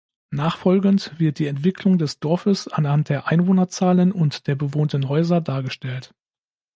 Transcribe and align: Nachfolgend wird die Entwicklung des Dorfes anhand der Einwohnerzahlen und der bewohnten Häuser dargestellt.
Nachfolgend 0.31 1.19
wird 1.19 1.37
die 1.37 1.45
Entwicklung 1.45 1.99
des 1.99 2.17
Dorfes 2.19 2.67
anhand 2.67 3.09
der 3.09 3.27
Einwohnerzahlen 3.27 4.11
und 4.11 4.47
der 4.47 4.55
bewohnten 4.55 5.07
Häuser 5.09 5.41
dargestellt. 5.41 6.15